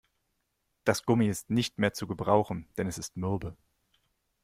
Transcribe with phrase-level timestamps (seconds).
[0.83, 3.55] Das Gummi ist nicht mehr zu gebrauchen, denn es ist mürbe.